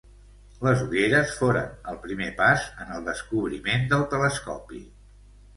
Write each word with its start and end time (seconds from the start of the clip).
Les 0.67 0.79
ulleres 0.85 1.33
foren 1.41 1.75
el 1.93 1.99
primer 2.07 2.31
pas 2.41 2.65
en 2.87 2.97
el 2.97 3.05
descobriment 3.11 3.89
del 3.93 4.07
telescopi. 4.15 4.83